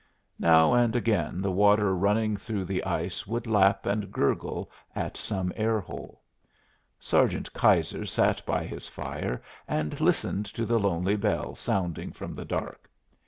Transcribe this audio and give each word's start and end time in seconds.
Now 0.39 0.73
and 0.73 0.95
again 0.95 1.41
the 1.43 1.51
water 1.51 1.95
running 1.95 2.35
through 2.35 2.65
the 2.65 2.83
ice 2.85 3.27
would 3.27 3.45
lap 3.45 3.85
and 3.85 4.11
gurgle 4.11 4.71
at 4.95 5.15
some 5.15 5.53
air 5.55 5.79
hole. 5.79 6.21
Sergeant 6.99 7.53
Keyser 7.53 8.07
sat 8.07 8.43
by 8.43 8.63
his 8.65 8.87
fire 8.87 9.43
and 9.67 10.01
listened 10.01 10.47
to 10.47 10.65
the 10.65 10.79
lonely 10.79 11.17
bell 11.17 11.53
sounding 11.53 12.11
from 12.11 12.33
the 12.33 12.45
dark. 12.45 12.89